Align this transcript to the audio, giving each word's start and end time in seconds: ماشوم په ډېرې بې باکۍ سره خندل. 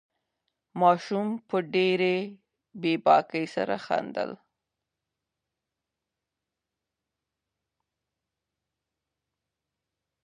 ماشوم 0.79 1.27
په 1.47 1.57
ډېرې 1.73 2.17
بې 2.81 2.93
باکۍ 3.05 3.45
سره 3.55 3.75
خندل. 3.85 4.31